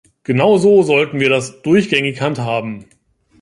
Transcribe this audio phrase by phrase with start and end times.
[0.23, 2.85] Genauso sollten wir das durchgängig handhaben.